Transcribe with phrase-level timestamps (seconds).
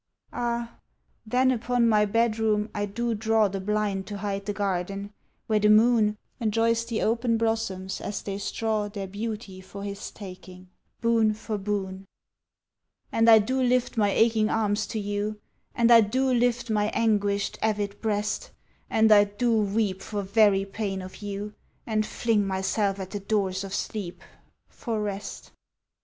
[0.33, 0.79] Ah,
[1.27, 5.13] then, upon my bedroom I do draw The blind to hide the garden,
[5.45, 10.69] where the moon Enjoys the open blossoms as they straw Their beauty for his taking,
[11.01, 12.07] boon for boon.
[13.11, 15.39] And I do lift my aching arms to you,
[15.75, 18.49] And I do lift my anguished, avid breast,
[18.89, 21.53] And I do weep for very pain of you,
[21.85, 24.23] And fling myself at the doors of sleep,
[24.67, 25.51] for rest.